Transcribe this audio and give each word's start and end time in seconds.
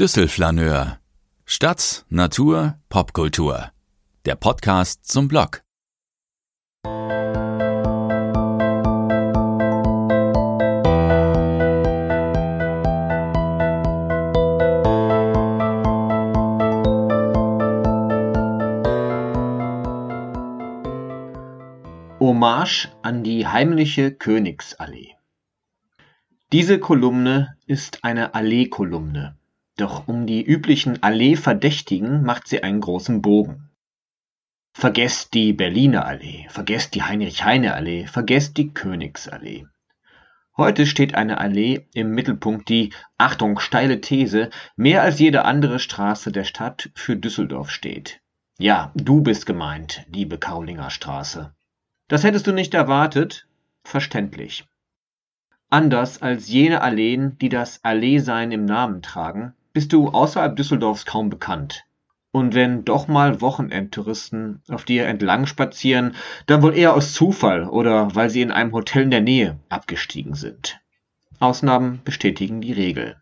Düsselflaneur. 0.00 1.00
Stadt, 1.44 2.04
Natur, 2.08 2.78
Popkultur. 2.88 3.72
Der 4.26 4.36
Podcast 4.36 5.04
zum 5.10 5.26
Blog. 5.26 5.64
Hommage 22.20 22.88
an 23.02 23.24
die 23.24 23.48
heimliche 23.48 24.12
Königsallee. 24.12 25.16
Diese 26.52 26.78
Kolumne 26.78 27.56
ist 27.66 28.04
eine 28.04 28.36
Allee-Kolumne, 28.36 29.37
doch 29.80 30.08
um 30.08 30.26
die 30.26 30.42
üblichen 30.42 31.02
Allee-Verdächtigen 31.02 32.22
macht 32.22 32.48
sie 32.48 32.62
einen 32.62 32.80
großen 32.80 33.22
Bogen. 33.22 33.70
Vergesst 34.72 35.34
die 35.34 35.52
Berliner 35.52 36.06
Allee, 36.06 36.46
vergesst 36.50 36.94
die 36.94 37.02
Heinrich-Heine-Allee, 37.02 38.06
vergesst 38.06 38.56
die 38.58 38.72
Königsallee. 38.72 39.66
Heute 40.56 40.86
steht 40.86 41.14
eine 41.14 41.38
Allee 41.38 41.86
im 41.94 42.10
Mittelpunkt, 42.10 42.68
die, 42.68 42.92
Achtung, 43.16 43.58
steile 43.60 44.00
These, 44.00 44.50
mehr 44.76 45.02
als 45.02 45.18
jede 45.18 45.44
andere 45.44 45.78
Straße 45.78 46.32
der 46.32 46.44
Stadt 46.44 46.90
für 46.94 47.16
Düsseldorf 47.16 47.70
steht. 47.70 48.20
Ja, 48.58 48.92
du 48.96 49.22
bist 49.22 49.46
gemeint, 49.46 50.04
liebe 50.12 50.38
Karolinger 50.38 50.90
Straße. 50.90 51.54
Das 52.08 52.24
hättest 52.24 52.46
du 52.48 52.52
nicht 52.52 52.74
erwartet? 52.74 53.46
Verständlich. 53.84 54.64
Anders 55.70 56.22
als 56.22 56.48
jene 56.48 56.82
Alleen, 56.82 57.38
die 57.38 57.50
das 57.50 57.84
Alleesein 57.84 58.50
im 58.50 58.64
Namen 58.64 59.02
tragen, 59.02 59.54
bist 59.72 59.92
du 59.92 60.08
außerhalb 60.08 60.56
Düsseldorfs 60.56 61.06
kaum 61.06 61.30
bekannt. 61.30 61.84
Und 62.30 62.54
wenn 62.54 62.84
doch 62.84 63.08
mal 63.08 63.40
Wochenendtouristen 63.40 64.62
auf 64.68 64.84
dir 64.84 65.06
entlang 65.06 65.46
spazieren, 65.46 66.14
dann 66.46 66.62
wohl 66.62 66.76
eher 66.76 66.94
aus 66.94 67.14
Zufall 67.14 67.64
oder 67.64 68.14
weil 68.14 68.30
sie 68.30 68.42
in 68.42 68.50
einem 68.50 68.72
Hotel 68.72 69.04
in 69.04 69.10
der 69.10 69.22
Nähe 69.22 69.58
abgestiegen 69.68 70.34
sind. 70.34 70.78
Ausnahmen 71.40 72.00
bestätigen 72.04 72.60
die 72.60 72.72
Regel. 72.72 73.16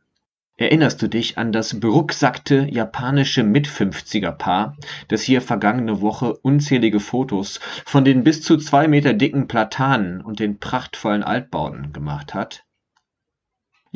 Erinnerst 0.59 1.03
du 1.03 1.09
dich 1.09 1.37
an 1.37 1.53
das 1.53 1.79
berucksackte 1.79 2.67
japanische 2.71 3.43
Mitfünfziger-Paar, 3.43 4.77
das 5.09 5.21
hier 5.21 5.43
vergangene 5.43 6.01
Woche 6.01 6.35
unzählige 6.35 6.99
Fotos 6.99 7.61
von 7.85 8.07
den 8.07 8.25
bis 8.25 8.43
zu 8.43 8.57
zwei 8.57 8.89
Meter 8.89 9.13
dicken 9.13 9.49
Platanen 9.49 10.23
und 10.23 10.41
den 10.41 10.59
prachtvollen 10.59 11.23
Altbauten 11.23 11.93
gemacht 11.93 12.33
hat? 12.33 12.66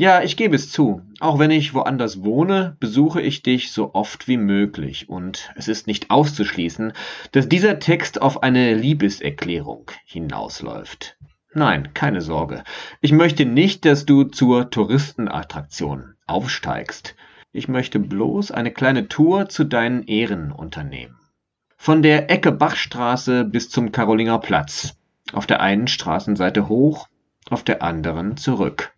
Ja, 0.01 0.23
ich 0.23 0.39
gebe 0.39 0.57
es 0.57 0.73
zu, 0.73 1.03
auch 1.19 1.39
wenn 1.39 1.51
ich 1.51 1.75
woanders 1.75 2.25
wohne, 2.25 2.75
besuche 2.81 3.21
ich 3.21 3.43
dich 3.43 3.71
so 3.71 3.93
oft 3.93 4.29
wie 4.29 4.39
möglich, 4.39 5.11
und 5.11 5.53
es 5.57 5.69
ist 5.69 5.87
nicht 5.87 6.11
auszuschließen, 6.11 6.95
dass 7.33 7.51
dieser 7.51 7.81
Text 7.81 8.23
auf 8.23 8.43
eine 8.43 8.73
Liebeserklärung 8.73 9.91
hinausläuft. 10.07 11.19
Nein, 11.53 11.93
keine 11.93 12.23
Sorge. 12.23 12.65
Ich 13.03 13.13
möchte 13.13 13.45
nicht, 13.45 13.85
dass 13.85 14.07
du 14.07 14.25
zur 14.25 14.71
Touristenattraktion 14.71 16.15
aufsteigst. 16.27 17.15
Ich 17.53 17.69
möchte 17.69 17.99
bloß 17.99 18.53
eine 18.53 18.71
kleine 18.71 19.07
Tour 19.07 19.51
zu 19.51 19.65
deinen 19.65 20.05
Ehren 20.05 20.51
unternehmen. 20.51 21.19
Von 21.77 22.01
der 22.01 22.31
Ecke 22.31 22.53
Bachstraße 22.53 23.45
bis 23.45 23.69
zum 23.69 23.93
Karolinger 23.93 24.39
Platz. 24.39 24.97
Auf 25.35 25.47
der 25.47 25.61
einen 25.61 25.89
Straßenseite 25.89 26.71
hoch, 26.71 27.07
auf 27.51 27.65
der 27.65 27.83
anderen 27.83 28.39
zurück. 28.39 28.95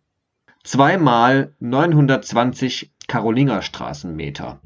Zweimal 0.65 1.55
920 1.61 2.93
Karolinger 3.09 3.63
Straßenmeter. 3.63 4.61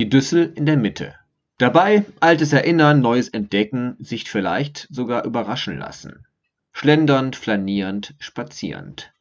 Die 0.00 0.08
Düssel 0.08 0.52
in 0.54 0.66
der 0.66 0.76
Mitte. 0.76 1.14
Dabei 1.58 2.04
altes 2.20 2.52
Erinnern, 2.52 3.00
neues 3.00 3.28
Entdecken, 3.28 3.96
sich 4.00 4.30
vielleicht 4.30 4.88
sogar 4.90 5.24
überraschen 5.24 5.78
lassen 5.78 6.26
schlendernd, 6.72 7.36
flanierend, 7.36 8.14
spazierend. 8.18 9.12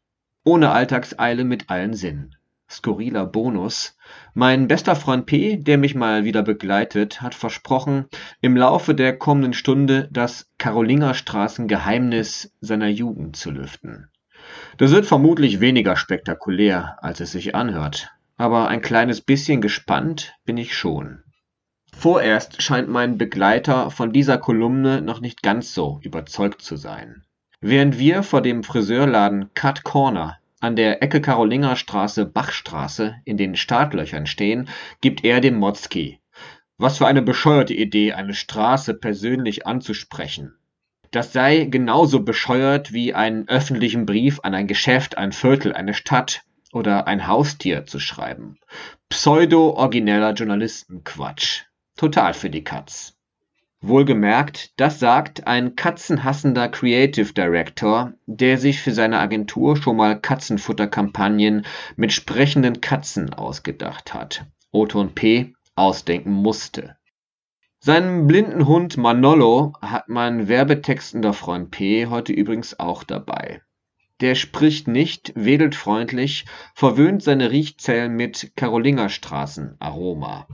Ohne 0.44 0.72
Alltagseile 0.72 1.44
mit 1.44 1.70
allen 1.70 1.94
Sinnen. 1.94 2.36
Skurriler 2.70 3.26
Bonus. 3.26 3.98
Mein 4.34 4.68
bester 4.70 4.96
Freund 4.96 5.26
P., 5.26 5.58
der 5.58 5.78
mich 5.78 5.94
mal 5.94 6.24
wieder 6.24 6.42
begleitet, 6.42 7.22
hat 7.22 7.36
versprochen, 7.36 8.06
im 8.40 8.56
Laufe 8.56 8.96
der 8.96 9.18
kommenden 9.18 9.54
Stunde 9.54 10.08
das 10.12 10.50
Karolingerstraßen-Geheimnis 10.58 12.54
seiner 12.62 12.88
Jugend 12.88 13.36
zu 13.36 13.52
lüften. 13.52 14.08
Das 14.78 14.92
wird 14.92 15.06
vermutlich 15.06 15.60
weniger 15.60 15.96
spektakulär, 15.96 16.98
als 17.02 17.20
es 17.20 17.32
sich 17.32 17.56
anhört, 17.56 18.12
aber 18.38 18.68
ein 18.68 18.82
kleines 18.82 19.22
bisschen 19.22 19.62
gespannt 19.62 20.36
bin 20.46 20.58
ich 20.58 20.76
schon. 20.76 21.24
Vorerst 21.94 22.62
scheint 22.64 22.90
mein 22.90 23.18
Begleiter 23.18 23.92
von 23.92 24.12
dieser 24.12 24.38
Kolumne 24.38 25.02
noch 25.02 25.22
nicht 25.22 25.44
ganz 25.44 25.74
so 25.74 26.00
überzeugt 26.02 26.62
zu 26.62 26.76
sein. 26.78 27.24
Während 27.60 28.00
wir 28.00 28.24
vor 28.24 28.42
dem 28.42 28.64
Friseurladen 28.64 29.54
Cut 29.54 29.84
Corner 29.84 30.40
an 30.62 30.76
der 30.76 31.04
Ecke 31.04 31.22
Karolingerstraße/Bachstraße 31.22 33.16
in 33.26 33.38
den 33.38 33.56
Startlöchern 33.56 34.26
stehen, 34.26 34.70
gibt 35.02 35.24
er 35.24 35.42
dem 35.42 35.58
Motzki. 35.58 36.20
Was 36.78 36.98
für 36.98 37.06
eine 37.06 37.22
bescheuerte 37.22 37.76
Idee, 37.76 38.14
eine 38.14 38.34
Straße 38.34 38.96
persönlich 38.96 39.68
anzusprechen. 39.68 40.56
Das 41.12 41.34
sei 41.34 41.66
genauso 41.66 42.24
bescheuert 42.24 42.94
wie 42.94 43.14
einen 43.14 43.48
öffentlichen 43.50 44.06
Brief 44.06 44.40
an 44.44 44.56
ein 44.56 44.68
Geschäft, 44.68 45.18
ein 45.18 45.34
Viertel, 45.34 45.74
eine 45.74 45.94
Stadt 45.94 46.44
oder 46.72 47.06
ein 47.06 47.28
Haustier 47.28 47.86
zu 47.86 48.00
schreiben. 48.00 48.58
Pseudo-origineller 49.10 50.32
Journalistenquatsch. 50.34 51.64
Total 51.98 52.34
für 52.34 52.50
die 52.50 52.64
Katz. 52.64 53.18
Wohlgemerkt, 53.82 54.80
das 54.80 55.00
sagt 55.00 55.48
ein 55.48 55.76
katzenhassender 55.76 56.70
Creative 56.70 57.34
Director, 57.34 58.14
der 58.26 58.58
sich 58.58 58.80
für 58.80 58.92
seine 58.92 59.20
Agentur 59.20 59.76
schon 59.76 59.98
mal 59.98 60.18
Katzenfutterkampagnen 60.18 61.66
mit 61.98 62.14
sprechenden 62.14 62.80
Katzen 62.80 63.34
ausgedacht 63.34 64.14
hat. 64.14 64.46
Oton 64.72 65.14
P. 65.14 65.56
ausdenken 65.76 66.32
musste. 66.32 66.96
Seinen 67.84 68.28
blinden 68.28 68.68
Hund 68.68 68.98
Manolo 68.98 69.74
hat 69.82 70.08
mein 70.08 70.48
werbetextender 70.48 71.34
Freund 71.34 71.72
P. 71.72 72.06
heute 72.06 72.32
übrigens 72.32 72.80
auch 72.80 73.04
dabei. 73.04 73.64
Der 74.20 74.36
spricht 74.36 74.88
nicht, 74.88 75.34
wedelt 75.36 75.74
freundlich, 75.74 76.46
verwöhnt 76.76 77.24
seine 77.24 77.50
Riechzellen 77.50 78.16
mit 78.16 78.52
Karolingerstraßen 78.56 79.78
Aroma. 79.80 80.48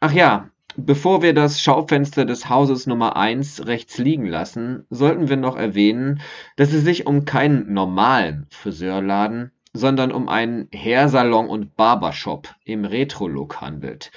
Ach 0.00 0.12
ja, 0.12 0.50
Bevor 0.76 1.20
wir 1.20 1.34
das 1.34 1.60
Schaufenster 1.60 2.24
des 2.24 2.48
Hauses 2.48 2.86
Nummer 2.86 3.16
1 3.16 3.66
rechts 3.66 3.98
liegen 3.98 4.24
lassen, 4.24 4.86
sollten 4.88 5.28
wir 5.28 5.36
noch 5.36 5.54
erwähnen, 5.54 6.22
dass 6.56 6.72
es 6.72 6.82
sich 6.82 7.06
um 7.06 7.26
keinen 7.26 7.74
normalen 7.74 8.46
Friseurladen, 8.48 9.52
sondern 9.72 10.12
um 10.12 10.28
einen 10.28 10.68
Hairsalon 10.72 11.48
und 11.48 11.76
Barbershop 11.76 12.54
im 12.64 12.84
Retro-Look 12.84 13.60
handelt, 13.60 14.10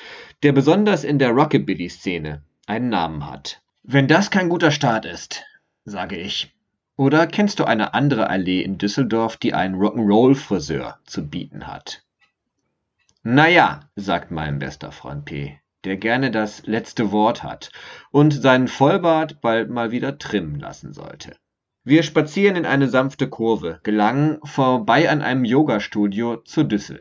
der 0.43 0.51
besonders 0.51 1.03
in 1.03 1.19
der 1.19 1.31
Rockabilly-Szene 1.31 2.43
einen 2.67 2.89
Namen 2.89 3.29
hat. 3.29 3.61
Wenn 3.83 4.07
das 4.07 4.31
kein 4.31 4.49
guter 4.49 4.71
Start 4.71 5.05
ist, 5.05 5.43
sage 5.85 6.17
ich. 6.17 6.53
Oder 6.97 7.27
kennst 7.27 7.59
du 7.59 7.65
eine 7.65 7.93
andere 7.93 8.29
Allee 8.29 8.61
in 8.61 8.77
Düsseldorf, 8.77 9.37
die 9.37 9.53
einen 9.53 9.75
Rock'n'Roll-Friseur 9.75 10.99
zu 11.05 11.27
bieten 11.27 11.67
hat? 11.67 12.03
Naja, 13.23 13.81
sagt 13.95 14.31
mein 14.31 14.59
bester 14.59 14.91
Freund 14.91 15.25
P 15.25 15.59
der 15.85 15.97
gerne 15.97 16.31
das 16.31 16.65
letzte 16.65 17.11
Wort 17.11 17.43
hat 17.43 17.71
und 18.11 18.31
seinen 18.31 18.67
Vollbart 18.67 19.39
bald 19.41 19.69
mal 19.69 19.91
wieder 19.91 20.17
trimmen 20.17 20.59
lassen 20.59 20.93
sollte. 20.93 21.37
Wir 21.87 22.01
spazieren 22.01 22.55
in 22.55 22.65
eine 22.65 22.87
sanfte 22.87 23.29
Kurve, 23.29 23.79
gelangen 23.83 24.39
vorbei 24.43 25.07
an 25.07 25.21
einem 25.21 25.45
Yogastudio 25.45 26.37
zur 26.37 26.63
Düssel. 26.63 26.99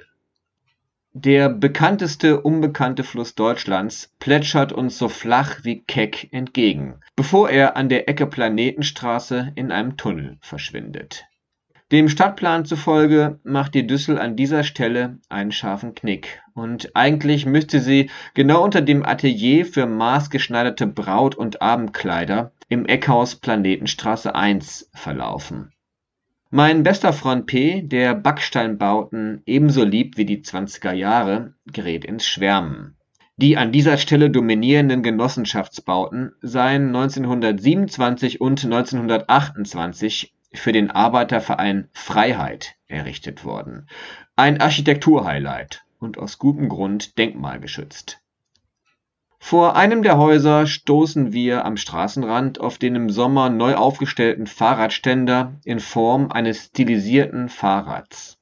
Der 1.15 1.49
bekannteste 1.49 2.43
unbekannte 2.43 3.03
Fluss 3.03 3.35
Deutschlands 3.35 4.13
plätschert 4.19 4.75
uns 4.75 4.99
so 4.99 5.09
flach 5.09 5.61
wie 5.63 5.81
keck 5.81 6.29
entgegen, 6.35 7.01
bevor 7.17 7.49
er 7.49 7.79
an 7.79 7.89
der 7.89 8.11
Ecke 8.11 8.27
Planetenstraße 8.27 9.53
in 9.55 9.73
einem 9.73 9.97
Tunnel 9.97 10.37
verschwindet. 10.43 11.25
Dem 11.93 12.09
Stadtplan 12.09 12.65
zufolge 12.65 13.41
macht 13.45 13.75
die 13.75 13.87
Düssel 13.87 14.19
an 14.19 14.37
dieser 14.37 14.65
Stelle 14.65 15.19
einen 15.29 15.53
scharfen 15.53 15.95
Knick, 15.95 16.43
und 16.55 16.97
eigentlich 16.97 17.45
müsste 17.45 17.79
sie 17.79 18.11
genau 18.33 18.65
unter 18.65 18.81
dem 18.81 19.05
Atelier 19.05 19.67
für 19.67 19.87
maßgeschneiderte 19.87 20.87
Braut 20.87 21.35
und 21.35 21.61
Abendkleider 21.61 22.53
im 22.71 22.87
Eckhaus 22.87 23.37
Planetenstraße 23.37 24.35
1 24.35 24.91
verlaufen. 24.95 25.73
Mein 26.49 26.85
bester 26.85 27.13
Freund 27.13 27.47
P., 27.47 27.83
der 27.83 28.15
Backsteinbauten 28.15 29.43
ebenso 29.45 29.85
liebt 29.85 30.17
wie 30.17 30.25
die 30.25 30.43
20er 30.43 30.93
Jahre, 30.93 31.53
gerät 31.67 32.07
ins 32.07 32.27
Schwärmen. 32.27 32.97
Die 33.37 33.57
an 33.57 33.73
dieser 33.73 33.99
Stelle 33.99 34.31
dominierenden 34.31 35.03
Genossenschaftsbauten 35.03 36.33
seien 36.41 36.95
1927 36.95 38.41
und 38.41 38.65
1928 38.65 40.34
für 40.55 40.73
den 40.73 40.91
Arbeiterverein 40.91 41.89
Freiheit 41.93 42.77
errichtet 42.87 43.45
worden. 43.45 43.89
Ein 44.37 44.61
Architekturhighlight, 44.61 45.85
und 46.05 46.19
aus 46.19 46.39
gutem 46.39 46.69
Grund 46.69 47.19
denkmalgeschützt. 47.19 48.21
Vor 49.41 49.77
einem 49.77 50.03
der 50.03 50.17
Häuser 50.17 50.67
stoßen 50.67 51.33
wir 51.33 51.65
am 51.65 51.77
Straßenrand 51.77 52.61
auf 52.61 52.79
den 52.79 52.95
im 52.95 53.11
Sommer 53.11 53.51
neu 53.51 53.75
aufgestellten 53.75 54.47
Fahrradständer 54.47 55.61
in 55.65 55.81
Form 55.81 56.31
eines 56.31 56.67
stilisierten 56.67 57.49
Fahrrads. 57.49 58.39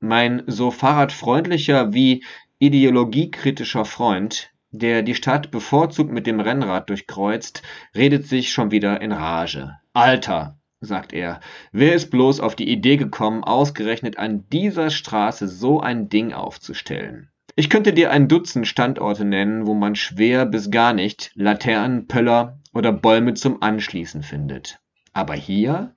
Mein 0.00 0.44
so 0.46 0.70
fahrradfreundlicher 0.70 1.92
wie 1.92 2.24
ideologiekritischer 2.58 3.84
Freund, 3.84 4.50
der 4.70 5.02
die 5.02 5.14
Stadt 5.14 5.50
bevorzugt 5.50 6.10
mit 6.10 6.26
dem 6.26 6.40
Rennrad 6.40 6.88
durchkreuzt, 6.88 7.62
redet 7.94 8.26
sich 8.26 8.50
schon 8.50 8.70
wieder 8.70 9.00
in 9.02 9.12
Rage. 9.12 9.76
Alter, 9.92 10.58
sagt 10.80 11.12
er, 11.12 11.40
wer 11.72 11.94
ist 11.94 12.10
bloß 12.10 12.40
auf 12.40 12.54
die 12.54 12.68
Idee 12.68 12.96
gekommen, 12.96 13.44
ausgerechnet 13.44 14.18
an 14.18 14.48
dieser 14.50 14.90
Straße 14.90 15.48
so 15.48 15.80
ein 15.80 16.08
Ding 16.08 16.32
aufzustellen? 16.32 17.30
Ich 17.54 17.70
könnte 17.70 17.94
dir 17.94 18.10
ein 18.10 18.28
Dutzend 18.28 18.66
Standorte 18.66 19.24
nennen, 19.24 19.66
wo 19.66 19.72
man 19.72 19.94
schwer 19.94 20.44
bis 20.44 20.70
gar 20.70 20.92
nicht 20.92 21.30
Laternen, 21.34 22.06
Pöller 22.06 22.58
oder 22.74 22.92
Bäume 22.92 23.32
zum 23.32 23.62
Anschließen 23.62 24.22
findet. 24.22 24.78
Aber 25.14 25.34
hier? 25.34 25.94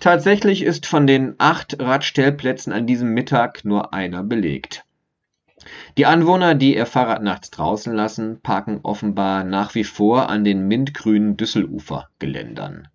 Tatsächlich 0.00 0.62
ist 0.62 0.86
von 0.86 1.06
den 1.06 1.34
acht 1.38 1.78
Radstellplätzen 1.78 2.72
an 2.72 2.86
diesem 2.86 3.12
Mittag 3.12 3.64
nur 3.64 3.92
einer 3.92 4.22
belegt. 4.22 4.84
Die 5.98 6.06
Anwohner, 6.06 6.54
die 6.54 6.76
ihr 6.76 6.86
Fahrrad 6.86 7.22
nachts 7.22 7.50
draußen 7.50 7.92
lassen, 7.92 8.40
parken 8.40 8.80
offenbar 8.82 9.44
nach 9.44 9.74
wie 9.74 9.84
vor 9.84 10.30
an 10.30 10.44
den 10.44 10.68
mintgrünen 10.68 11.36
Düsselufer-Geländern. 11.36 12.88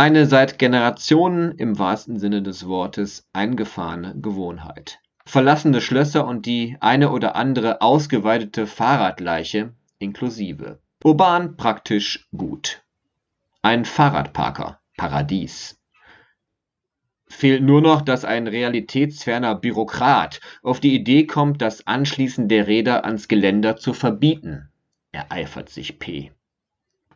Eine 0.00 0.24
seit 0.24 0.58
Generationen 0.58 1.58
im 1.58 1.78
wahrsten 1.78 2.18
Sinne 2.18 2.40
des 2.40 2.66
Wortes 2.66 3.28
eingefahrene 3.34 4.14
Gewohnheit. 4.18 4.98
Verlassene 5.26 5.82
Schlösser 5.82 6.26
und 6.26 6.46
die 6.46 6.78
eine 6.80 7.10
oder 7.10 7.36
andere 7.36 7.82
ausgeweidete 7.82 8.66
Fahrradleiche 8.66 9.74
inklusive. 9.98 10.80
Urban 11.04 11.58
praktisch 11.58 12.26
gut. 12.34 12.82
Ein 13.60 13.84
Fahrradparker, 13.84 14.80
Paradies. 14.96 15.78
Fehlt 17.26 17.62
nur 17.62 17.82
noch, 17.82 18.00
dass 18.00 18.24
ein 18.24 18.46
realitätsferner 18.46 19.54
Bürokrat 19.54 20.40
auf 20.62 20.80
die 20.80 20.94
Idee 20.94 21.26
kommt, 21.26 21.60
das 21.60 21.86
Anschließen 21.86 22.48
der 22.48 22.68
Räder 22.68 23.04
ans 23.04 23.28
Geländer 23.28 23.76
zu 23.76 23.92
verbieten, 23.92 24.70
ereifert 25.12 25.68
sich 25.68 25.98
P. 25.98 26.32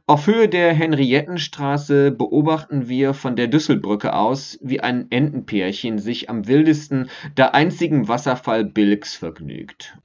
Auf 0.07 0.27
Höhe 0.27 0.51
der 0.51 0.75
Henriettenstraße 0.75 2.11
beobachten 2.11 2.89
wir 2.89 3.15
von 3.15 3.37
der 3.37 3.47
Düsselbrücke 3.47 4.13
aus, 4.13 4.59
wie 4.61 4.81
ein 4.81 5.11
Entenpärchen 5.11 5.99
sich 5.99 6.29
am 6.29 6.47
wildesten 6.47 7.09
der 7.39 7.55
einzigen 7.55 8.07
Wasserfall 8.07 8.67
Bilks 8.67 9.17
vergnügt. 9.17 9.97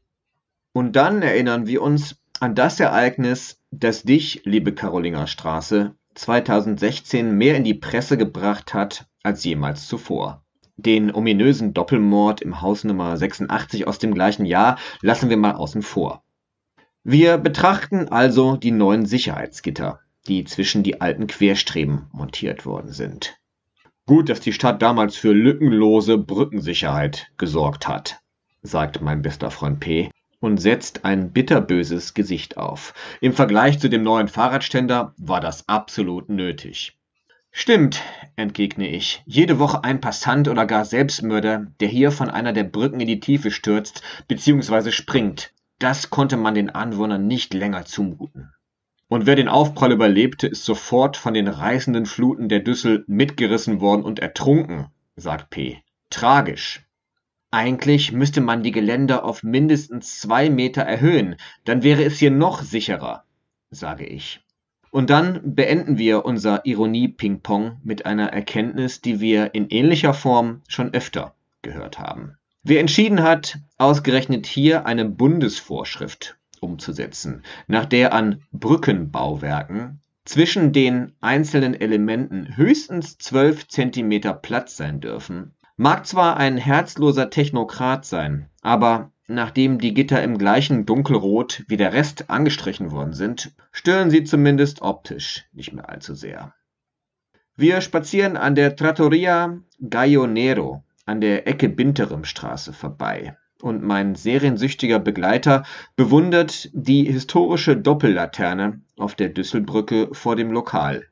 Und 0.71 0.95
dann 0.95 1.21
erinnern 1.21 1.67
wir 1.67 1.81
uns 1.81 2.15
an 2.39 2.55
das 2.55 2.79
Ereignis, 2.79 3.61
das 3.71 4.03
dich, 4.03 4.43
liebe 4.45 4.73
Karolinger 4.73 5.27
Straße, 5.27 5.95
2016 6.15 7.37
mehr 7.37 7.57
in 7.57 7.65
die 7.65 7.73
Presse 7.73 8.15
gebracht 8.15 8.73
hat 8.73 9.05
als 9.21 9.43
jemals 9.43 9.89
zuvor. 9.89 10.45
Den 10.77 11.13
ominösen 11.13 11.73
Doppelmord 11.73 12.39
im 12.39 12.61
Haus 12.61 12.85
Nummer 12.85 13.17
86 13.17 13.85
aus 13.85 13.99
dem 13.99 14.13
gleichen 14.13 14.45
Jahr 14.45 14.79
lassen 15.01 15.29
wir 15.29 15.35
mal 15.35 15.55
außen 15.55 15.81
vor. 15.81 16.23
Wir 17.03 17.37
betrachten 17.37 18.09
also 18.09 18.57
die 18.57 18.71
neuen 18.71 19.05
Sicherheitsgitter, 19.05 20.01
die 20.27 20.43
zwischen 20.43 20.83
die 20.83 20.99
alten 20.99 21.27
Querstreben 21.27 22.07
montiert 22.11 22.65
worden 22.65 22.91
sind. 22.91 23.37
Gut, 24.05 24.27
dass 24.27 24.41
die 24.41 24.53
Stadt 24.53 24.81
damals 24.81 25.15
für 25.15 25.31
lückenlose 25.31 26.17
Brückensicherheit 26.17 27.31
gesorgt 27.37 27.87
hat, 27.87 28.19
sagt 28.63 29.01
mein 29.01 29.21
bester 29.21 29.49
Freund 29.49 29.79
P. 29.79 30.11
und 30.41 30.57
setzt 30.57 31.05
ein 31.05 31.31
bitterböses 31.31 32.13
Gesicht 32.13 32.57
auf. 32.57 32.93
Im 33.21 33.33
Vergleich 33.33 33.79
zu 33.79 33.89
dem 33.89 34.03
neuen 34.03 34.27
Fahrradständer 34.27 35.13
war 35.17 35.39
das 35.39 35.69
absolut 35.69 36.27
nötig. 36.27 36.97
Stimmt, 37.51 38.01
entgegne 38.35 38.89
ich. 38.89 39.23
Jede 39.25 39.57
Woche 39.57 39.83
ein 39.83 40.01
Passant 40.01 40.47
oder 40.47 40.65
gar 40.65 40.85
Selbstmörder, 40.85 41.67
der 41.79 41.87
hier 41.87 42.11
von 42.11 42.29
einer 42.29 42.51
der 42.51 42.65
Brücken 42.65 42.99
in 42.99 43.07
die 43.07 43.19
Tiefe 43.19 43.51
stürzt 43.51 44.01
bzw. 44.27 44.91
springt. 44.91 45.53
Das 45.79 46.09
konnte 46.09 46.35
man 46.37 46.55
den 46.55 46.69
Anwohnern 46.69 47.25
nicht 47.25 47.53
länger 47.53 47.85
zumuten. 47.85 48.51
Und 49.07 49.25
wer 49.25 49.35
den 49.35 49.47
Aufprall 49.47 49.91
überlebte, 49.91 50.47
ist 50.47 50.65
sofort 50.65 51.17
von 51.17 51.33
den 51.33 51.47
reißenden 51.47 52.05
Fluten 52.05 52.47
der 52.49 52.59
Düssel 52.59 53.03
mitgerissen 53.07 53.81
worden 53.81 54.03
und 54.03 54.19
ertrunken, 54.19 54.87
sagt 55.15 55.49
P. 55.49 55.81
Tragisch. 56.09 56.85
Eigentlich 57.49 58.11
müsste 58.11 58.41
man 58.41 58.61
die 58.61 58.71
Geländer 58.71 59.23
auf 59.23 59.41
mindestens 59.41 60.19
zwei 60.19 60.51
Meter 60.51 60.83
erhöhen, 60.83 61.37
dann 61.65 61.81
wäre 61.81 62.03
es 62.03 62.19
hier 62.19 62.29
noch 62.29 62.61
sicherer, 62.61 63.23
sage 63.71 64.05
ich. 64.05 64.41
Und 64.91 65.09
dann 65.09 65.55
beenden 65.55 65.97
wir 65.97 66.25
unser 66.25 66.65
Ironie-Ping-Pong 66.65 67.79
mit 67.83 68.05
einer 68.05 68.27
Erkenntnis, 68.27 69.01
die 69.01 69.19
wir 69.19 69.55
in 69.55 69.69
ähnlicher 69.69 70.13
Form 70.13 70.61
schon 70.67 70.93
öfter 70.93 71.35
gehört 71.61 71.99
haben. 71.99 72.38
Wer 72.69 72.81
entschieden 72.81 73.23
hat, 73.23 73.57
ausgerechnet 73.79 74.45
hier 74.45 74.85
eine 74.85 75.03
Bundesvorschrift 75.03 76.37
umzusetzen, 76.59 77.41
nach 77.65 77.85
der 77.85 78.13
an 78.13 78.43
Brückenbauwerken 78.51 80.01
zwischen 80.23 80.71
den 80.71 81.13
einzelnen 81.19 81.73
Elementen 81.73 82.55
höchstens 82.55 83.17
12 83.17 83.69
cm 83.69 84.21
Platz 84.43 84.77
sein 84.77 84.99
dürfen, 84.99 85.55
mag 85.77 86.05
zwar 86.05 86.37
ein 86.37 86.57
herzloser 86.57 87.31
Technokrat 87.31 88.05
sein, 88.05 88.51
aber 88.61 89.13
nachdem 89.25 89.79
die 89.79 89.95
Gitter 89.95 90.21
im 90.21 90.37
gleichen 90.37 90.85
Dunkelrot 90.85 91.63
wie 91.67 91.77
der 91.77 91.93
Rest 91.93 92.29
angestrichen 92.29 92.91
worden 92.91 93.13
sind, 93.13 93.51
stören 93.71 94.11
sie 94.11 94.25
zumindest 94.25 94.83
optisch 94.83 95.47
nicht 95.53 95.73
mehr 95.73 95.89
allzu 95.89 96.13
sehr. 96.13 96.53
Wir 97.55 97.81
spazieren 97.81 98.37
an 98.37 98.53
der 98.53 98.75
Trattoria 98.75 99.57
Gallo 99.79 100.27
Nero 100.27 100.83
an 101.09 101.21
der 101.21 101.47
Ecke 101.47 101.69
Binteremstraße 101.69 102.71
vorbei 102.71 103.35
und 103.63 103.81
mein 103.81 104.13
seriensüchtiger 104.13 104.99
Begleiter 104.99 105.63
bewundert 105.95 106.69
die 106.73 107.03
historische 107.03 107.75
Doppellaterne 107.75 108.81
auf 108.95 109.15
der 109.15 109.29
Düsselbrücke 109.29 110.09
vor 110.11 110.35
dem 110.35 110.51
Lokal. 110.51 111.07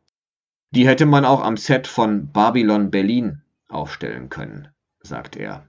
Die 0.70 0.88
hätte 0.88 1.08
man 1.08 1.26
auch 1.26 1.44
am 1.44 1.58
Set 1.58 1.88
von 1.88 2.32
Babylon 2.32 2.92
Berlin 2.92 3.42
aufstellen 3.70 4.30
können, 4.30 4.68
sagt 5.02 5.36
er. 5.36 5.68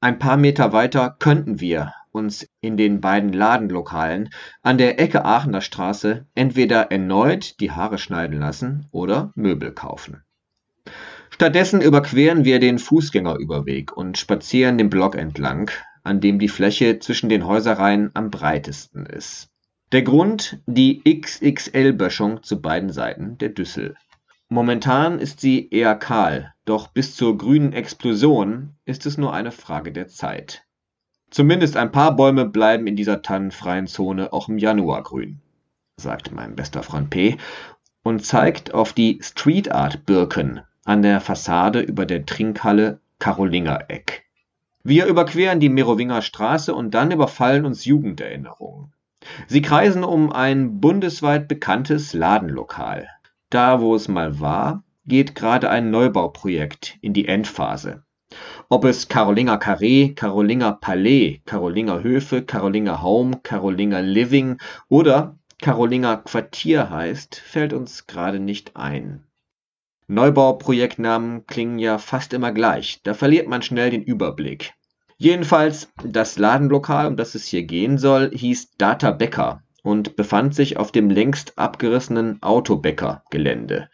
Ein 0.00 0.18
paar 0.18 0.36
Meter 0.36 0.74
weiter 0.74 1.16
könnten 1.18 1.58
wir 1.58 1.94
uns 2.10 2.46
in 2.60 2.76
den 2.76 3.00
beiden 3.00 3.32
Ladenlokalen 3.32 4.28
an 4.60 4.76
der 4.76 5.00
Ecke 5.00 5.24
Aachener 5.24 5.62
Straße 5.62 6.26
entweder 6.34 6.90
erneut 6.92 7.58
die 7.60 7.70
Haare 7.70 7.96
schneiden 7.96 8.38
lassen 8.38 8.86
oder 8.90 9.32
Möbel 9.34 9.72
kaufen. 9.72 10.25
Stattdessen 11.36 11.82
überqueren 11.82 12.46
wir 12.46 12.60
den 12.60 12.78
Fußgängerüberweg 12.78 13.94
und 13.94 14.16
spazieren 14.16 14.78
den 14.78 14.88
Block 14.88 15.14
entlang, 15.14 15.70
an 16.02 16.22
dem 16.22 16.38
die 16.38 16.48
Fläche 16.48 16.98
zwischen 16.98 17.28
den 17.28 17.46
Häuserreihen 17.46 18.10
am 18.14 18.30
breitesten 18.30 19.04
ist. 19.04 19.50
Der 19.92 20.00
Grund 20.00 20.62
die 20.64 21.02
XXL-Böschung 21.04 22.42
zu 22.42 22.62
beiden 22.62 22.90
Seiten 22.90 23.36
der 23.36 23.50
Düssel. 23.50 23.96
Momentan 24.48 25.18
ist 25.18 25.40
sie 25.40 25.68
eher 25.68 25.94
kahl, 25.94 26.54
doch 26.64 26.88
bis 26.88 27.14
zur 27.14 27.36
grünen 27.36 27.74
Explosion 27.74 28.70
ist 28.86 29.04
es 29.04 29.18
nur 29.18 29.34
eine 29.34 29.52
Frage 29.52 29.92
der 29.92 30.08
Zeit. 30.08 30.64
Zumindest 31.28 31.76
ein 31.76 31.92
paar 31.92 32.16
Bäume 32.16 32.46
bleiben 32.46 32.86
in 32.86 32.96
dieser 32.96 33.20
tannenfreien 33.20 33.88
Zone 33.88 34.32
auch 34.32 34.48
im 34.48 34.56
Januar 34.56 35.02
grün, 35.02 35.42
sagt 35.98 36.32
mein 36.32 36.56
bester 36.56 36.82
Freund 36.82 37.10
P. 37.10 37.36
und 38.02 38.24
zeigt 38.24 38.72
auf 38.72 38.94
die 38.94 39.18
Street 39.22 39.70
Art 39.70 40.06
Birken, 40.06 40.62
an 40.86 41.02
der 41.02 41.20
Fassade 41.20 41.80
über 41.80 42.06
der 42.06 42.24
Trinkhalle 42.24 43.00
Karolinger-Eck. 43.18 44.24
Wir 44.84 45.06
überqueren 45.06 45.58
die 45.58 45.68
Merowinger 45.68 46.22
Straße 46.22 46.72
und 46.72 46.94
dann 46.94 47.10
überfallen 47.10 47.66
uns 47.66 47.84
Jugenderinnerungen. 47.84 48.92
Sie 49.48 49.60
kreisen 49.60 50.04
um 50.04 50.32
ein 50.32 50.80
bundesweit 50.80 51.48
bekanntes 51.48 52.14
Ladenlokal. 52.14 53.08
Da, 53.50 53.80
wo 53.80 53.96
es 53.96 54.06
mal 54.06 54.38
war, 54.38 54.84
geht 55.06 55.34
gerade 55.34 55.70
ein 55.70 55.90
Neubauprojekt 55.90 56.98
in 57.00 57.12
die 57.12 57.26
Endphase. 57.26 58.04
Ob 58.68 58.84
es 58.84 59.08
Karolinger 59.08 59.58
Carré, 59.60 60.14
Karolinger 60.14 60.72
Palais, 60.72 61.40
Karolinger 61.46 62.02
Höfe, 62.04 62.42
Karolinger 62.42 63.02
Home, 63.02 63.40
Karolinger 63.42 64.02
Living 64.02 64.58
oder 64.88 65.36
Karolinger 65.60 66.18
Quartier 66.18 66.90
heißt, 66.90 67.36
fällt 67.36 67.72
uns 67.72 68.06
gerade 68.06 68.38
nicht 68.38 68.76
ein. 68.76 69.24
Neubauprojektnamen 70.08 71.46
klingen 71.46 71.78
ja 71.78 71.98
fast 71.98 72.32
immer 72.32 72.52
gleich, 72.52 73.00
da 73.02 73.14
verliert 73.14 73.48
man 73.48 73.62
schnell 73.62 73.90
den 73.90 74.02
Überblick. 74.02 74.74
Jedenfalls, 75.18 75.92
das 76.04 76.38
Ladenlokal, 76.38 77.06
um 77.06 77.16
das 77.16 77.34
es 77.34 77.46
hier 77.46 77.64
gehen 77.64 77.98
soll, 77.98 78.30
hieß 78.32 78.76
Data 78.76 79.10
Bäcker 79.10 79.62
und 79.82 80.14
befand 80.14 80.54
sich 80.54 80.76
auf 80.76 80.92
dem 80.92 81.10
längst 81.10 81.58
abgerissenen 81.58 82.42
Autobäcker-Gelände. 82.42 83.88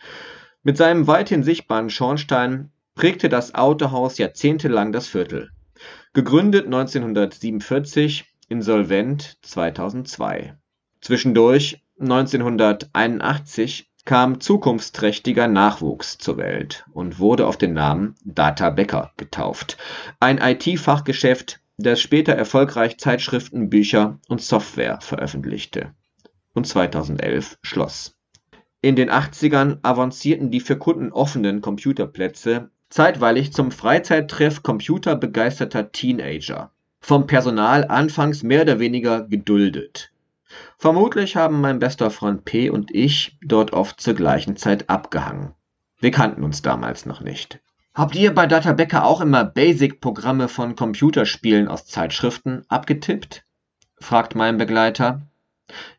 Mit 0.62 0.76
seinem 0.76 1.06
weithin 1.06 1.44
sichtbaren 1.44 1.90
Schornstein 1.90 2.72
prägte 2.94 3.28
das 3.28 3.54
Autohaus 3.54 4.18
jahrzehntelang 4.18 4.92
das 4.92 5.06
Viertel. 5.06 5.50
Gegründet 6.12 6.66
1947, 6.66 8.24
insolvent 8.48 9.38
2002. 9.42 10.56
Zwischendurch 11.00 11.82
1981 12.00 13.91
kam 14.04 14.40
zukunftsträchtiger 14.40 15.46
Nachwuchs 15.46 16.18
zur 16.18 16.36
Welt 16.36 16.84
und 16.92 17.18
wurde 17.18 17.46
auf 17.46 17.56
den 17.56 17.72
Namen 17.72 18.16
Data 18.24 18.70
Becker 18.70 19.12
getauft. 19.16 19.76
Ein 20.18 20.38
IT-Fachgeschäft, 20.38 21.60
das 21.78 22.00
später 22.00 22.32
erfolgreich 22.32 22.98
Zeitschriften, 22.98 23.70
Bücher 23.70 24.18
und 24.28 24.42
Software 24.42 25.00
veröffentlichte 25.00 25.94
und 26.52 26.66
2011 26.66 27.58
schloss. 27.62 28.16
In 28.80 28.96
den 28.96 29.10
80ern 29.10 29.78
avancierten 29.82 30.50
die 30.50 30.60
für 30.60 30.76
Kunden 30.76 31.12
offenen 31.12 31.60
Computerplätze 31.60 32.70
zeitweilig 32.90 33.52
zum 33.52 33.70
Freizeittreff 33.70 34.62
computerbegeisterter 34.62 35.92
Teenager. 35.92 36.72
Vom 37.00 37.26
Personal 37.26 37.86
anfangs 37.86 38.42
mehr 38.42 38.62
oder 38.62 38.80
weniger 38.80 39.22
geduldet. 39.22 40.11
Vermutlich 40.78 41.36
haben 41.36 41.60
mein 41.60 41.78
bester 41.78 42.10
Freund 42.10 42.44
P. 42.44 42.70
und 42.70 42.94
ich 42.94 43.38
dort 43.42 43.72
oft 43.72 44.00
zur 44.00 44.14
gleichen 44.14 44.56
Zeit 44.56 44.90
abgehangen. 44.90 45.54
Wir 46.00 46.10
kannten 46.10 46.42
uns 46.42 46.62
damals 46.62 47.06
noch 47.06 47.20
nicht. 47.20 47.60
Habt 47.94 48.14
ihr 48.16 48.34
bei 48.34 48.46
Data 48.46 48.72
Becker 48.72 49.04
auch 49.04 49.20
immer 49.20 49.44
Basic-Programme 49.44 50.48
von 50.48 50.76
Computerspielen 50.76 51.68
aus 51.68 51.86
Zeitschriften 51.86 52.64
abgetippt? 52.68 53.44
fragt 53.98 54.34
mein 54.34 54.56
Begleiter. 54.56 55.22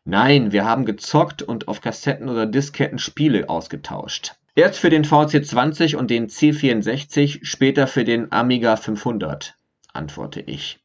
Nein, 0.04 0.52
wir 0.52 0.64
haben 0.64 0.84
gezockt 0.84 1.42
und 1.42 1.68
auf 1.68 1.80
Kassetten 1.80 2.28
oder 2.28 2.46
Disketten 2.46 2.98
Spiele 2.98 3.48
ausgetauscht. 3.48 4.34
Erst 4.56 4.78
für 4.78 4.90
den 4.90 5.04
VC20 5.04 5.96
und 5.96 6.10
den 6.10 6.28
C64, 6.28 7.44
später 7.44 7.86
für 7.86 8.04
den 8.04 8.30
Amiga 8.30 8.76
500, 8.76 9.56
antworte 9.92 10.40
ich. 10.40 10.83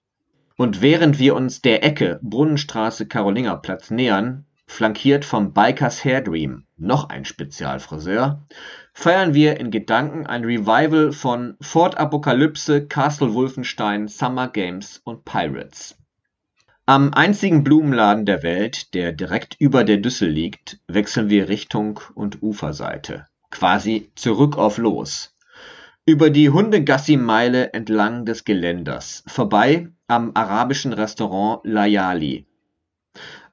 Und 0.60 0.82
während 0.82 1.20
wir 1.20 1.36
uns 1.36 1.62
der 1.62 1.86
Ecke 1.86 2.20
Brunnenstraße 2.22 3.06
Karolingerplatz 3.06 3.92
nähern, 3.92 4.44
flankiert 4.68 5.24
vom 5.24 5.54
Bikers 5.54 6.04
Hair 6.04 6.20
Dream, 6.20 6.66
noch 6.76 7.08
ein 7.08 7.24
Spezialfriseur, 7.24 8.46
feiern 8.92 9.34
wir 9.34 9.58
in 9.58 9.72
Gedanken 9.72 10.28
ein 10.28 10.44
Revival 10.44 11.14
von 11.14 11.56
Fort 11.62 11.98
Apokalypse, 11.98 12.86
Castle 12.88 13.34
Wolfenstein, 13.34 14.10
Summer 14.10 14.50
Games 14.50 15.00
und 15.06 15.24
Pirates. 15.24 15.96
Am 16.86 17.14
einzigen 17.14 17.64
Blumenladen 17.64 18.26
der 18.26 18.44
Welt, 18.44 18.94
der 18.94 19.14
direkt 19.14 19.56
über 19.60 19.86
der 19.86 20.00
Düssel 20.00 20.28
liegt, 20.28 20.82
wechseln 20.90 21.30
wir 21.30 21.48
Richtung 21.48 22.02
und 22.16 22.44
Uferseite. 22.44 23.28
Quasi 23.50 24.12
zurück 24.16 24.58
auf 24.58 24.78
Los. 24.78 25.34
Über 26.06 26.30
die 26.30 26.50
Hundegassi-Meile 26.50 27.74
entlang 27.74 28.26
des 28.26 28.44
Geländers, 28.44 29.24
vorbei 29.28 29.90
am 30.08 30.32
arabischen 30.34 30.94
Restaurant 30.94 31.62
Layali. 31.64 32.48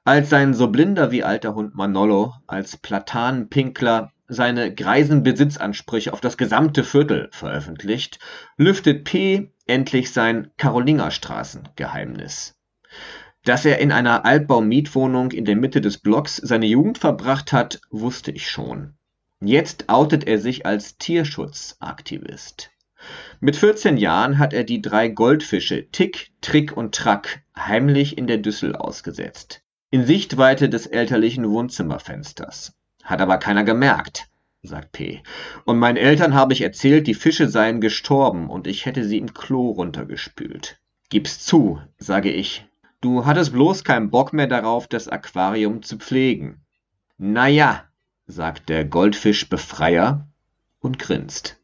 Als 0.03 0.29
sein 0.29 0.53
so 0.53 0.69
blinder 0.69 1.11
wie 1.11 1.23
alter 1.23 1.53
Hund 1.53 1.75
Manolo 1.75 2.33
als 2.47 2.77
Platanenpinkler 2.77 4.11
seine 4.27 4.73
greisen 4.73 5.23
Besitzansprüche 5.23 6.11
auf 6.13 6.21
das 6.21 6.37
gesamte 6.37 6.83
Viertel 6.83 7.29
veröffentlicht, 7.31 8.19
lüftet 8.57 9.03
P. 9.03 9.51
endlich 9.65 10.11
sein 10.11 10.51
Karolingerstraßengeheimnis. 10.57 12.55
Dass 13.43 13.65
er 13.65 13.79
in 13.79 13.91
einer 13.91 14.25
Altbau-Mietwohnung 14.25 15.31
in 15.31 15.45
der 15.45 15.55
Mitte 15.55 15.79
des 15.79 15.99
Blocks 15.99 16.37
seine 16.37 16.65
Jugend 16.65 16.97
verbracht 16.97 17.53
hat, 17.53 17.79
wusste 17.89 18.31
ich 18.31 18.49
schon. 18.49 18.96
Jetzt 19.39 19.87
outet 19.87 20.25
er 20.25 20.39
sich 20.39 20.65
als 20.65 20.97
Tierschutzaktivist. 20.97 22.71
Mit 23.39 23.55
14 23.55 23.97
Jahren 23.97 24.39
hat 24.39 24.51
er 24.51 24.63
die 24.63 24.81
drei 24.81 25.09
Goldfische 25.09 25.91
Tick, 25.91 26.31
Trick 26.41 26.75
und 26.75 26.95
Track 26.95 27.43
heimlich 27.55 28.17
in 28.17 28.25
der 28.25 28.39
Düssel 28.39 28.75
ausgesetzt. 28.75 29.61
In 29.91 30.05
Sichtweite 30.05 30.69
des 30.69 30.87
elterlichen 30.87 31.47
Wohnzimmerfensters. 31.49 32.73
Hat 33.03 33.21
aber 33.21 33.37
keiner 33.37 33.63
gemerkt, 33.63 34.27
sagt 34.63 34.91
P. 34.91 35.21
Und 35.65 35.77
meinen 35.77 35.97
Eltern 35.97 36.33
habe 36.33 36.53
ich 36.53 36.61
erzählt, 36.61 37.05
die 37.05 37.13
Fische 37.13 37.47
seien 37.47 37.79
gestorben 37.79 38.49
und 38.49 38.65
ich 38.65 38.87
hätte 38.87 39.03
sie 39.03 39.19
im 39.19 39.35
Klo 39.35 39.69
runtergespült. 39.69 40.79
Gib's 41.09 41.45
zu, 41.45 41.79
sage 41.99 42.31
ich. 42.31 42.65
Du 43.01 43.25
hattest 43.27 43.53
bloß 43.53 43.83
keinen 43.83 44.09
Bock 44.09 44.33
mehr 44.33 44.47
darauf, 44.47 44.87
das 44.87 45.07
Aquarium 45.07 45.83
zu 45.83 45.97
pflegen. 45.97 46.65
Na 47.19 47.47
ja, 47.47 47.86
sagt 48.27 48.69
der 48.69 48.85
Goldfischbefreier 48.85 50.27
und 50.79 50.99
grinst. 50.99 51.57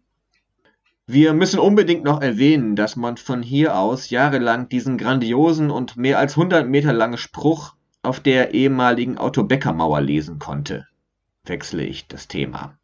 Wir 1.05 1.33
müssen 1.33 1.59
unbedingt 1.59 2.05
noch 2.05 2.21
erwähnen, 2.21 2.77
dass 2.77 2.95
man 2.95 3.17
von 3.17 3.43
hier 3.43 3.77
aus 3.77 4.09
jahrelang 4.09 4.69
diesen 4.69 4.97
grandiosen 4.97 5.69
und 5.69 5.97
mehr 5.97 6.17
als 6.17 6.37
100 6.37 6.67
Meter 6.67 6.93
langen 6.93 7.17
Spruch 7.17 7.75
auf 8.01 8.21
der 8.21 8.53
ehemaligen 8.53 9.17
Autobäckermauer 9.17 9.99
lesen 9.99 10.39
konnte. 10.39 10.87
Wechsle 11.43 11.83
ich 11.83 12.07
das 12.07 12.29
Thema. 12.29 12.77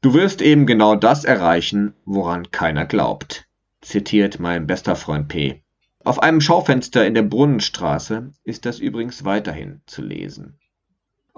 Du 0.00 0.14
wirst 0.14 0.40
eben 0.40 0.66
genau 0.66 0.94
das 0.94 1.24
erreichen, 1.24 1.94
woran 2.04 2.52
keiner 2.52 2.86
glaubt, 2.86 3.48
zitiert 3.80 4.38
mein 4.38 4.68
bester 4.68 4.94
Freund 4.94 5.26
P. 5.26 5.64
Auf 6.04 6.22
einem 6.22 6.40
Schaufenster 6.40 7.04
in 7.04 7.14
der 7.14 7.22
Brunnenstraße 7.22 8.32
ist 8.44 8.66
das 8.66 8.78
übrigens 8.78 9.24
weiterhin 9.24 9.80
zu 9.86 10.02
lesen. 10.02 10.57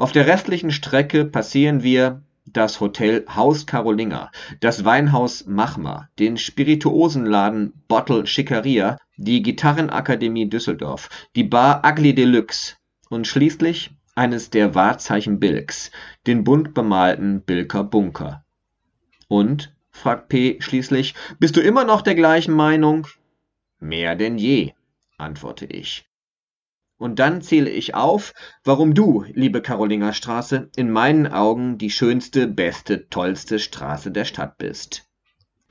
Auf 0.01 0.13
der 0.13 0.27
restlichen 0.27 0.71
Strecke 0.71 1.27
passieren 1.27 1.83
wir 1.83 2.23
das 2.47 2.81
Hotel 2.81 3.27
Haus 3.37 3.67
Carolinger, 3.67 4.31
das 4.61 4.87
Weinhaus 4.87 5.45
Machma, 5.45 6.09
den 6.19 6.39
Spirituosenladen 6.39 7.75
Bottle 7.87 8.27
Schickeria, 8.27 8.97
die 9.19 9.43
Gitarrenakademie 9.43 10.49
Düsseldorf, 10.49 11.11
die 11.37 11.45
Bar 11.45 11.83
Ugly 11.85 12.15
Deluxe 12.15 12.77
und 13.11 13.27
schließlich 13.27 13.91
eines 14.15 14.49
der 14.49 14.75
Wahrzeichen 14.75 15.39
Bilks, 15.39 15.91
den 16.27 16.45
bunt 16.45 16.73
bemalten 16.73 17.43
Bilker 17.43 17.85
Bunker. 17.85 18.43
Und, 19.29 19.75
fragt 19.91 20.31
P. 20.31 20.57
schließlich, 20.63 21.15
bist 21.39 21.57
du 21.57 21.61
immer 21.61 21.85
noch 21.85 22.01
der 22.01 22.15
gleichen 22.15 22.55
Meinung? 22.55 23.07
Mehr 23.81 24.17
denn 24.17 24.39
je, 24.39 24.73
antworte 25.19 25.67
ich. 25.67 26.10
Und 27.01 27.19
dann 27.19 27.41
zähle 27.41 27.71
ich 27.71 27.95
auf, 27.95 28.35
warum 28.63 28.93
du, 28.93 29.25
liebe 29.33 29.63
Karolingerstraße, 29.63 30.69
in 30.77 30.91
meinen 30.91 31.27
Augen 31.27 31.79
die 31.79 31.89
schönste, 31.89 32.47
beste, 32.47 33.09
tollste 33.09 33.59
Straße 33.59 34.11
der 34.11 34.27
Stadt 34.27 34.59
bist. 34.59 35.09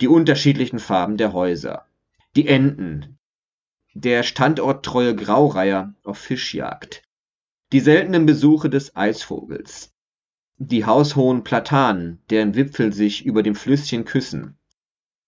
Die 0.01 0.07
unterschiedlichen 0.07 0.79
Farben 0.79 1.17
der 1.17 1.31
Häuser, 1.31 1.85
die 2.35 2.47
Enten, 2.47 3.19
der 3.93 4.23
standorttreue 4.23 5.15
Graureiher 5.15 5.93
auf 6.03 6.17
Fischjagd, 6.17 7.03
die 7.73 7.79
seltenen 7.79 8.25
Besuche 8.25 8.71
des 8.71 8.95
Eisvogels, 8.95 9.93
die 10.57 10.87
haushohen 10.87 11.43
Platanen, 11.43 12.23
deren 12.31 12.55
Wipfel 12.55 12.91
sich 12.91 13.23
über 13.23 13.43
dem 13.43 13.53
Flüsschen 13.53 14.03
küssen, 14.03 14.57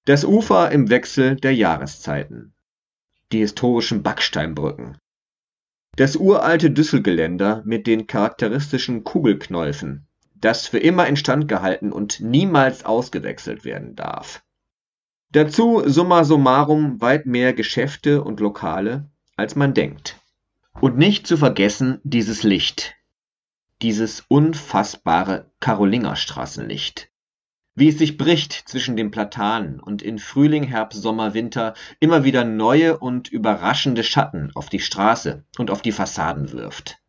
das 0.06 0.26
Ufer 0.26 0.72
im 0.72 0.90
Wechsel 0.90 1.36
der 1.36 1.54
Jahreszeiten, 1.54 2.56
die 3.32 3.42
historischen 3.42 4.02
Backsteinbrücken, 4.02 4.98
das 5.96 6.16
uralte 6.16 6.72
Düsselgeländer 6.72 7.62
mit 7.66 7.86
den 7.86 8.08
charakteristischen 8.08 9.04
Kugelknäufen, 9.04 10.08
das 10.36 10.68
für 10.68 10.80
immer 10.80 11.08
instand 11.08 11.48
gehalten 11.48 11.92
und 11.92 12.22
niemals 12.22 12.86
ausgewechselt 12.86 13.66
werden 13.66 13.96
darf. 13.96 14.44
Dazu 15.32 15.84
summa 15.86 16.24
summarum 16.24 17.00
weit 17.02 17.26
mehr 17.26 17.54
Geschäfte 17.54 18.24
und 18.24 18.40
Lokale, 18.40 19.10
als 19.36 19.56
man 19.56 19.74
denkt. 19.74 20.18
Und 20.80 20.98
nicht 20.98 21.28
zu 21.28 21.38
vergessen 21.38 22.00
dieses 22.04 22.44
Licht, 22.44 22.96
dieses 23.82 24.24
unfassbare 24.28 25.52
Karolingerstraßenlicht 25.60 27.11
wie 27.76 27.90
es 27.90 27.98
sich 27.98 28.18
bricht 28.18 28.54
zwischen 28.54 28.96
den 28.96 29.12
Platanen 29.12 29.80
und 29.80 30.02
in 30.02 30.20
Frühling, 30.20 30.64
Herbst, 30.64 31.02
Sommer, 31.02 31.34
Winter 31.34 31.74
immer 32.00 32.24
wieder 32.24 32.44
neue 32.44 32.98
und 32.98 33.30
überraschende 33.30 34.04
Schatten 34.04 34.52
auf 34.56 34.70
die 34.70 34.80
Straße 34.80 35.46
und 35.58 35.72
auf 35.72 35.82
die 35.82 35.92
Fassaden 35.92 36.52
wirft. 36.52 37.00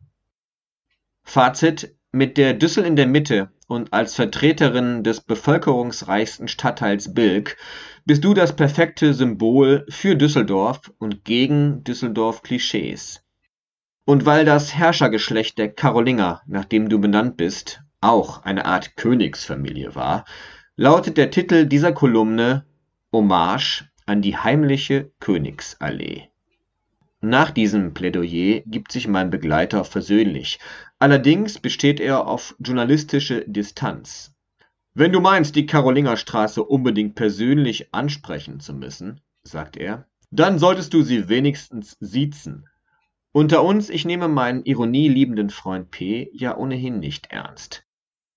Fazit 1.23 1.95
mit 2.11 2.37
der 2.37 2.53
Düssel 2.53 2.85
in 2.85 2.95
der 2.95 3.07
Mitte 3.07 3.51
und 3.67 3.91
als 3.91 4.15
Vertreterin 4.15 5.03
des 5.03 5.21
bevölkerungsreichsten 5.21 6.47
Stadtteils 6.47 7.13
Bilk 7.13 7.57
bist 8.05 8.23
du 8.23 8.33
das 8.33 8.55
perfekte 8.55 9.13
Symbol 9.13 9.85
für 9.89 10.15
Düsseldorf 10.15 10.91
und 10.99 11.25
gegen 11.25 11.83
Düsseldorf 11.83 12.43
Klischees. 12.43 13.23
Und 14.05 14.25
weil 14.25 14.43
das 14.43 14.75
Herrschergeschlecht 14.75 15.57
der 15.57 15.71
Karolinger, 15.71 16.41
nach 16.45 16.65
dem 16.65 16.89
du 16.89 16.99
benannt 16.99 17.37
bist, 17.37 17.82
auch 18.03 18.43
eine 18.43 18.65
Art 18.65 18.95
Königsfamilie 18.97 19.95
war, 19.95 20.25
lautet 20.75 21.17
der 21.17 21.31
Titel 21.31 21.65
dieser 21.65 21.93
Kolumne 21.93 22.65
Hommage 23.11 23.85
an 24.05 24.21
die 24.21 24.35
heimliche 24.35 25.11
Königsallee. 25.19 26.29
Nach 27.21 27.51
diesem 27.51 27.93
Plädoyer 27.93 28.61
gibt 28.65 28.91
sich 28.91 29.07
mein 29.07 29.29
Begleiter 29.29 29.85
versöhnlich, 29.85 30.59
allerdings 30.99 31.57
besteht 31.59 32.01
er 32.01 32.27
auf 32.27 32.55
journalistische 32.59 33.45
Distanz. 33.47 34.33
Wenn 34.93 35.13
du 35.13 35.21
meinst, 35.21 35.55
die 35.55 35.65
Karolingerstraße 35.65 36.61
unbedingt 36.63 37.15
persönlich 37.15 37.93
ansprechen 37.93 38.59
zu 38.59 38.73
müssen, 38.73 39.21
sagt 39.43 39.77
er, 39.77 40.05
Dann 40.31 40.59
solltest 40.59 40.93
du 40.93 41.01
sie 41.01 41.29
wenigstens 41.29 41.95
siezen. 41.99 42.67
Unter 43.31 43.63
uns, 43.63 43.89
ich 43.89 44.05
nehme 44.05 44.27
meinen 44.27 44.65
ironieliebenden 44.65 45.49
Freund 45.49 45.89
P. 45.91 46.29
ja 46.33 46.57
ohnehin 46.57 46.99
nicht 46.99 47.31
ernst. 47.31 47.82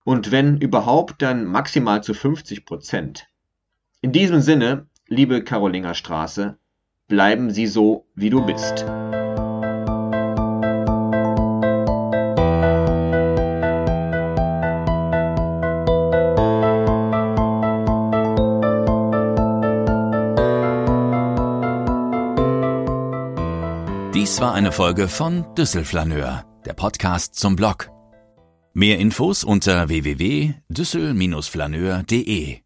Und 0.06 0.30
wenn 0.30 0.58
überhaupt, 0.58 1.20
dann 1.20 1.46
maximal 1.46 2.00
zu 2.00 2.14
50 2.14 2.64
Prozent. 2.64 3.26
In 4.02 4.12
diesem 4.12 4.40
Sinne, 4.40 4.86
liebe 5.08 5.42
Karolinger 5.42 5.94
Straße, 5.94 6.58
bleiben 7.08 7.50
Sie 7.50 7.66
so, 7.66 8.06
wie 8.14 8.30
du 8.30 8.46
bist. 8.46 8.86
Dies 24.14 24.40
war 24.40 24.54
eine 24.54 24.70
Folge 24.70 25.08
von 25.08 25.44
Düsselflaneur, 25.56 26.44
der 26.64 26.74
Podcast 26.74 27.34
zum 27.34 27.56
Blog. 27.56 27.95
Mehr 28.78 28.98
Infos 28.98 29.42
unter 29.42 29.88
www.düssel-flaneur.de 29.88 32.65